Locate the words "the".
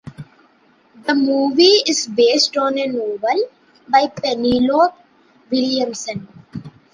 1.05-1.13